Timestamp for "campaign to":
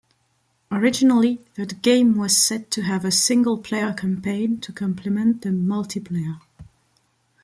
3.93-4.73